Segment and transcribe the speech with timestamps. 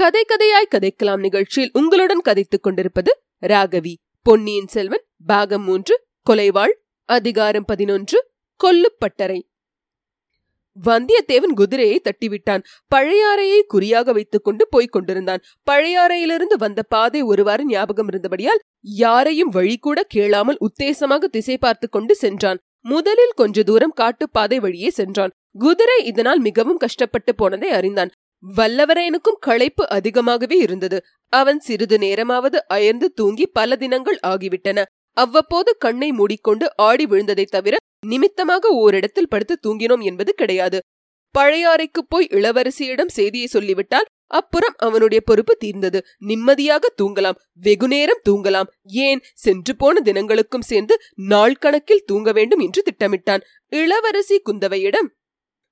[0.00, 3.94] கதை கதையாய் கதைக்கலாம் நிகழ்ச்சியில் உங்களுடன் கதைத்துக் கொண்டிருப்பது ராகவி.
[4.22, 6.72] பொன்னியின் செல்வன் பாகம் மூன்று கொலைவாள்
[7.04, 8.30] அதிகாரம் பதினொன்று
[8.64, 9.40] கொல்லுப்பட்டறை.
[10.84, 12.62] வந்தியத்தேவன் குதிரையை தட்டிவிட்டான்.
[12.94, 15.42] பழையாறையை குறியாக வைத்துக் கொண்டு போய்க் கொண்டிருந்தான்.
[15.70, 22.58] பழையாறையிலிருந்து வந்த பாதை ஒருவாறு ஞாபகம் இருந்தபடியால் யாரையும் வழி கூட கேளாமல் உத்தேசமாக திசை பார்த்து கொண்டு சென்றான்.
[22.80, 25.30] முதலில் கொஞ்ச தூரம் காட்டுப்பாதை வழியே சென்றான்.
[25.58, 28.10] குதிரை இதனால் மிகவும் கஷ்டப்பட்டு போனதை அறிந்தான்.
[28.56, 31.02] வல்லவரேனுக்கும் களைப்பு அதிகமாகவே இருந்தது.
[31.28, 34.84] அவன் சிறிது நேரமாவது அயர்ந்து தூங்கி பல தினங்கள் ஆகிவிட்டன.
[35.12, 37.76] அவ்வப்போது கண்ணை மூடிக்கொண்டு ஆடி விழுந்ததை தவிர
[38.06, 40.78] நிமித்தமாக ஓரிடத்தில் படுத்து தூங்கினோம் என்பது கிடையாது.
[41.38, 46.04] பழையாறைக்கு போய் இளவரசியிடம் செய்தியை சொல்லிவிட்டால் அப்புறம் அவனுடைய பொறுப்பு தீர்ந்தது.
[46.18, 47.38] நிம்மதியாக தூங்கலாம்.
[47.52, 48.68] வெகுநேரம் தூங்கலாம்.
[48.82, 49.20] ஏன்?
[49.34, 53.40] சென்று போன தினங்களுக்கும் சேர்ந்து நாள் கணக்கில் தூங்க வேண்டும் என்று திட்டமிட்டான்.
[53.66, 55.08] இளவரசி குந்தவையிடம்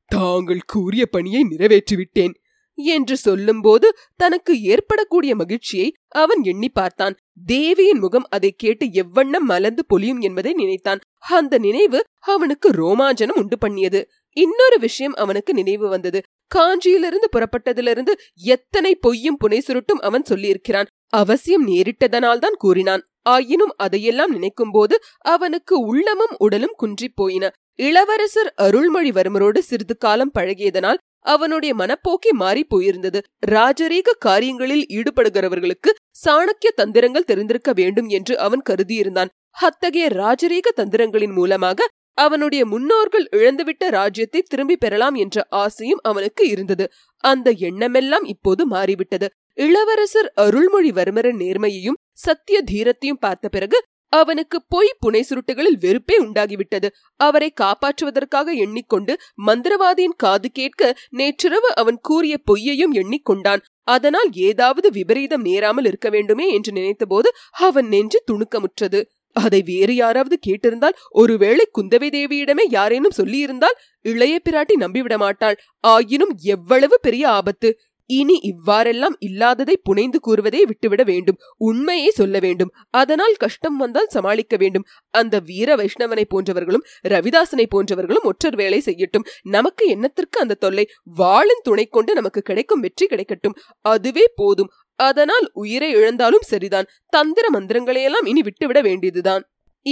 [0.07, 2.35] தாங்கள் கூறிய பணியை நிறைவேற்றிவிட்டேன்.
[2.84, 7.17] என்று சொல்லும்போது தனக்கு ஏற்படக்கூடிய மகிழ்ச்சியை அவன் எண்ணி பார்த்தான்.
[7.47, 11.01] தேவியின் முகம் அதை கேட்டு எவ்வண்ணம் மலர்ந்து பொலியும் என்பதை நினைத்தான்.
[11.19, 14.09] அந்த நினைவு அவனுக்கு ரோமாஞ்சனம் உண்டு பண்ணியது.
[14.31, 16.23] இன்னொரு விஷயம் அவனுக்கு நினைவு வந்தது.
[16.55, 20.87] காஞ்சியிலிருந்து புறப்பட்டதிலிருந்து எத்தனை பொய்யும் புனை சுருட்டும் அவன் சொல்லியிருக்கிறான்.
[21.09, 23.07] அவசியம் நேரிட்டதனால்தான் கூறினான்.
[23.23, 27.53] ஆயினும் அதையெல்லாம் நினைக்கும் போது அவனுக்கு உள்ளமும் உடலும் குன்றிப் போயின.
[27.75, 30.97] இளவரசர் அருள்மொழிவர்மரோடு சிறிது காலம் பழகியதனால்
[31.29, 33.21] அவனுடைய மனப்போக்கே மாறி போயிருந்தது.
[33.47, 35.91] ராஜரீக காரியங்களில் ஈடுபடுகிறவர்களுக்கு
[36.25, 39.33] சாணக்கிய தந்திரங்கள் தெரிந்திருக்க வேண்டும் என்று அவன் கருதியிருந்தான்.
[39.59, 46.85] அத்தகைய ராஜரீக தந்திரங்களின் மூலமாக அவனுடைய முன்னோர்கள் இழந்துவிட்ட ராஜ்யத்தை திரும்பி பெறலாம் என்ற ஆசையும் அவனுக்கு இருந்தது.
[47.25, 49.29] அந்த எண்ணமெல்லாம் இப்போது மாறிவிட்டது.
[49.59, 53.79] இளவரசர் அருள்மொழிவர்மரின் நேர்மையையும் சத்திய தீரத்தையும் பார்த்த பிறகு
[54.12, 56.89] அவனுக்கு பொய் புனை சுருட்டுகளில் வெறுப்பே உண்டாகிவிட்டது.
[57.20, 59.14] அவரை காப்பாற்றுவதற்காக எண்ணிக்கொண்டு
[59.46, 63.63] மந்திரவாதியின் காது கேட்க நேற்றிரவு அவன் கூறிய பொய்யையும் எண்ணிக்கொண்டான்.
[63.89, 67.29] அதனால் ஏதாவது விபரீதம் நேராமல் இருக்க வேண்டுமே என்று நினைத்தபோது
[67.61, 69.01] அவன் நெஞ்சு துணுக்கமுற்றது.
[69.36, 76.96] அதை வேறு யாராவது கேட்டிருந்தால் ஒருவேளை குந்தவை தேவியிடமே யாரேனும் சொல்லியிருந்தால் இளைய பிராட்டி நம்பிவிட மாட்டாள் ஆயினும் எவ்வளவு
[77.01, 77.70] பெரிய ஆபத்து!
[78.08, 81.39] இனி இவ்வாறெல்லாம் இல்லாததை புனைந்து கூறுவதை விட்டுவிட வேண்டும்.
[81.57, 82.73] உண்மையை சொல்ல வேண்டும்.
[82.91, 84.85] அதனால் கஷ்டம் வந்தால் சமாளிக்க வேண்டும்.
[85.11, 89.27] அந்த வீர வைஷ்ணவனை போன்றவர்களும் ரவிதாசனை போன்றவர்களும் ஒற்றர் வேலை செய்யட்டும்.
[89.42, 90.86] நமக்கு என்னத்திற்கு அந்த தொல்லை?
[91.05, 93.57] வாழும் துணை கொண்டு நமக்கு கிடைக்கும் வெற்றி கிடைக்கட்டும்.
[93.80, 94.69] அதுவே போதும்.
[94.96, 96.86] அதனால் உயிரை இழந்தாலும் சரிதான்.
[97.08, 99.45] தந்திர மந்திரங்களையெல்லாம் இனி விட்டுவிட வேண்டியதுதான்.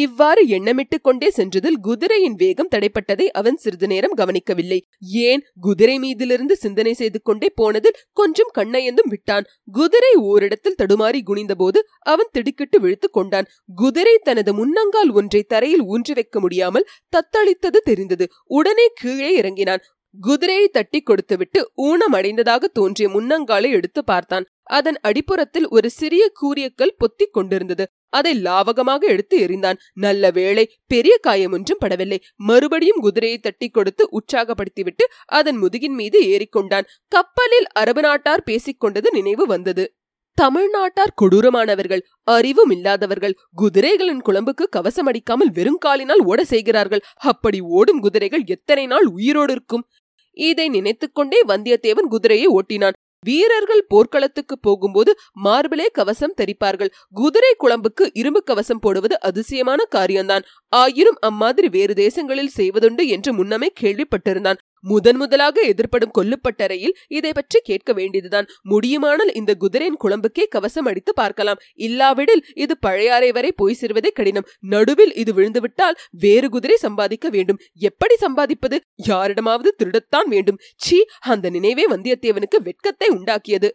[0.02, 4.78] இவ்வாறு எண்ணமிட்டுக் கொண்டே சென்றதில் குதிரையின் வேகம் தடைப்பட்டதை அவன் சிறிது நேரம் கவனிக்கவில்லை.
[5.00, 5.42] ஏன்?
[5.60, 9.44] குதிரை மீதிலிருந்து சிந்தனை செய்து கொண்டே போனதில் கொஞ்சம் கண்ணையந்தும் விட்டான்.
[9.72, 13.50] குதிரை ஓரிடத்தில் தடுமாறி குனிந்தபோது அவன் திடுக்கிட்டு விழுத்துக் கொண்டான்.
[13.74, 18.26] குதிரை தனது முன்னங்கால் ஒன்றை தரையில் ஊன்றி வைக்க முடியாமல் தத்தளித்தது தெரிந்தது.
[18.44, 19.84] உடனே கீழே இறங்கினான்.
[20.20, 24.44] குதிரையை தட்டி கொடுத்துவிட்டு ஊனம் அடைந்ததாக தோன்றிய முன்னங்காலை எடுத்து பார்த்தான்.
[24.62, 27.84] அதன் அடிப்புறத்தில் ஒரு சிறிய கூரியக்கல் பொத்திக் கொண்டிருந்தது.
[28.08, 29.78] அதை லாவகமாக எடுத்து எறிந்தான்.
[29.92, 32.18] நல்ல வேளை பெரிய காயம் ஒன்றும் படவில்லை.
[32.36, 36.88] மறுபடியும் குதிரையை தட்டி கொடுத்து உற்சாகப்படுத்திவிட்டு அதன் முதுகின் மீது ஏறிக்கொண்டான்.
[37.08, 39.94] கப்பலில் அரபு நாட்டார் பேசிக் கொண்டது நினைவு வந்தது.
[40.34, 47.02] தமிழ்நாட்டார் கொடூரமானவர்கள் அறிவும் இல்லாதவர்கள் குதிரைகளின் குழம்புக்கு கவசம் அடிக்காமல் வெறும் காலினால் ஓட செய்கிறார்கள்.
[47.14, 49.86] அப்படி ஓடும் குதிரைகள் எத்தனை நாள் உயிரோடு இருக்கும்?
[50.30, 52.92] இதை நினைத்துக்கொண்டே வந்தியத்தேவன் குதிரையை ஓட்டினான்.
[53.26, 55.10] வீரர்கள் போர்க்களத்துக்கு போகும்போது
[55.44, 56.92] மார்பிளே கவசம் தரிப்பார்கள்.
[57.14, 60.46] குதிரை குழம்புக்கு இரும்பு கவசம் போடுவது அதிசயமான காரியம்தான்.
[60.72, 64.60] ஆயினும் அம்மாதிரி வேறு தேசங்களில் செய்வதுண்டு என்று முன்னமே கேள்விப்பட்டிருந்தான்.
[64.88, 68.48] முதன் முதலாக எதிர்ப்படும் கொல்லுப்பட்டறையில் இதை பற்றி கேட்க வேண்டியதுதான்.
[68.62, 71.60] முடியுமானால் இந்த குதிரையின் குழம்புக்கே கவசம் அடித்து பார்க்கலாம்.
[71.86, 74.48] இல்லாவிடில் இது பழையாறை வரை போய் சேர்வதே கடினம்.
[74.74, 77.60] நடுவில் இது விழுந்துவிட்டால் வேறு குதிரை சம்பாதிக்க வேண்டும்.
[77.90, 78.78] எப்படி சம்பாதிப்பது?
[79.10, 80.60] யாரிடமாவது திருடத்தான் வேண்டும்.
[80.76, 80.98] சீ
[81.32, 83.70] அந்த நினைவே வந்தியத்தேவனுக்கு வெட்கத்தை உண்டாக்கியது.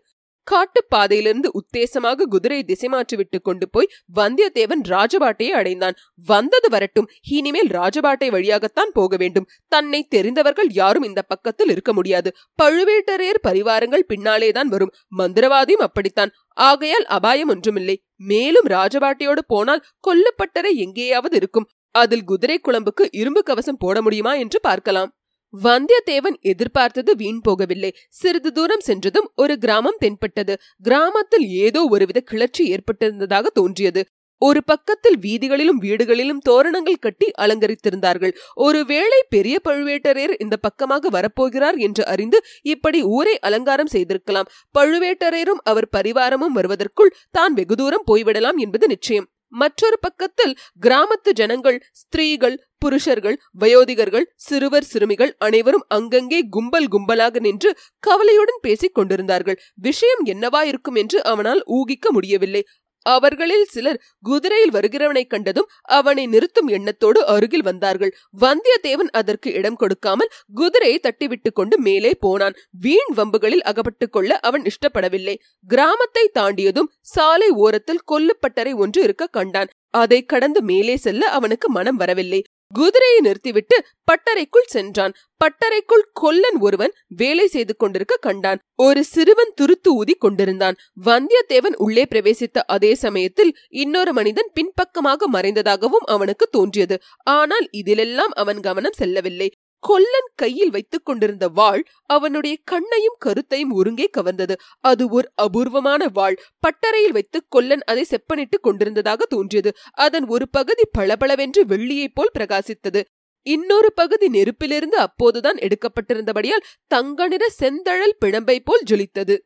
[0.52, 5.94] காட்டுப்பாதையிலிருந்து உத்தேசமாக குதிரையை திசை மாற்றிவிட்டு கொண்டு போய் வந்தியத்தேவன் ராஜபாட்டையை அடைந்தான்.
[6.26, 9.48] வந்தது வரட்டும் இனிமேல் ராஜபாட்டை வழியாகத்தான் போக வேண்டும்.
[9.68, 12.32] தன்னை தெரிந்தவர்கள் யாரும் இந்த பக்கத்தில் இருக்க முடியாது.
[12.64, 14.94] பழுவேட்டரையர் பரிவாரங்கள் பின்னாலேதான் வரும்.
[15.18, 16.32] மந்திரவாதியும் அப்படித்தான்.
[16.50, 18.04] ஆகையால் அபாயம் ஒன்றுமில்லை.
[18.16, 21.70] மேலும் ராஜபாட்டையோடு போனால் கொல்லப்பட்டரை எங்கேயாவது இருக்கும்.
[21.92, 25.16] அதில் குதிரை குழம்புக்கு இரும்பு கவசம் போட முடியுமா என்று பார்க்கலாம்.
[25.54, 27.92] வந்தியத்தேவன் எதிர்பார்த்தது வீண் போகவில்லை.
[28.10, 30.54] சிறிது தூரம் சென்றதும் ஒரு கிராமம் தென்பட்டது.
[30.82, 34.04] கிராமத்தில் ஏதோ ஒருவித கிளர்ச்சி ஏற்பட்டிருந்ததாக தோன்றியது.
[34.42, 38.34] ஒரு பக்கத்தில் வீதிகளிலும் வீடுகளிலும் தோரணங்கள் கட்டி அலங்கரித்திருந்தார்கள்.
[38.54, 44.50] ஒருவேளை பெரிய பழுவேட்டரையர் இந்த பக்கமாக வரப்போகிறார் என்று அறிந்து இப்படி ஊரை அலங்காரம் செய்திருக்கலாம்.
[44.80, 49.30] பழுவேட்டரையரும் அவர் பரிவாரமும் வருவதற்குள் தான் வெகு தூரம் போய்விடலாம் என்பது நிச்சயம்.
[49.52, 57.70] மற்றொரு பக்கத்தில் கிராமத்து ஜனங்கள் ஸ்திரீகள் புருஷர்கள் வயோதிகர்கள் சிறுவர் சிறுமிகள் அனைவரும் அங்கங்கே கும்பல் கும்பலாக நின்று
[58.00, 59.58] கவலையுடன் பேசிக் கொண்டிருந்தார்கள்.
[59.82, 62.64] விஷயம் என்னவா இருக்கும் என்று அவனால் ஊகிக்க முடியவில்லை.
[63.04, 68.16] அவர்களில் சிலர் குதிரையில் வருகிறவனை கண்டதும் அவனை நிறுத்தும் எண்ணத்தோடு அருகில் வந்தார்கள்.
[68.42, 72.54] வந்தியத்தேவன் அதற்கு இடம் கொடுக்காமல் குதிரையை தட்டிவிட்டு கொண்டு மேலே போனான்.
[72.72, 75.36] வீண் வம்புகளில் அகப்பட்டுக் கொள்ள அவன் இஷ்டப்படவில்லை.
[75.68, 79.68] கிராமத்தை தாண்டியதும் சாலை ஓரத்தில் கொல்லுப்பட்டறை ஒன்று இருக்க கண்டான்.
[79.90, 82.44] அதை கடந்து மேலே செல்ல அவனுக்கு மனம் வரவில்லை.
[82.74, 83.78] குதிரையை நிறுத்திவிட்டு
[84.12, 85.14] பட்டறைக்குள் சென்றான்.
[85.42, 88.60] பட்டறைக்குள் கொல்லன் ஒருவன் வேலை செய்து கொண்டிருக்க கண்டான்.
[88.76, 90.78] ஒரு சிறுவன் துருத்து ஊதி கொண்டிருந்தான்.
[91.06, 96.98] வந்தியத்தேவன் உள்ளே பிரவேசித்த அதே சமயத்தில் இன்னொரு மனிதன் பின்பக்கமாக மறைந்ததாகவும் அவனுக்கு தோன்றியது.
[97.24, 99.50] ஆனால் இதிலெல்லாம் அவன் கவனம் செல்லவில்லை.
[99.82, 104.56] கொல்லன் கையில் வைத்துக் கொண்டிருந்த வாள் அவனுடைய கண்ணையும் கருத்தையும் ஒருங்கே கவர்ந்தது.
[104.80, 106.38] அது ஒரு அபூர்வமான வாள்.
[106.60, 109.72] பட்டறையில் வைத்து கொல்லன் அதை செப்பனிட்டு கொண்டிருந்ததாக தோன்றியது.
[109.92, 113.02] அதன் ஒரு பகுதி பளபளவென்று வெள்ளியைப் போல் பிரகாசித்தது.
[113.46, 119.38] இன்னொரு பகுதி நெருப்பிலிருந்து அப்போதுதான் எடுக்கப்பட்டிருந்தபடியால் தங்க நிற செந்தழல் பிணம்பை போல் ஜொலித்தது.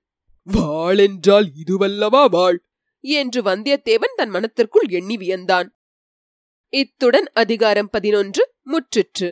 [0.43, 2.59] வாள் என்றால் இதுவல்லவா வாள்?
[2.99, 5.67] என்று வந்தியத்தேவன் தன் மனத்திற்குள் எண்ணி வியந்தான்.
[6.73, 9.31] இத்துடன் அதிகாரம் பதினொன்று முற்றிற்று.